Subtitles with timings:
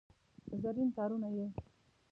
[0.61, 1.47] زرین تارونه یې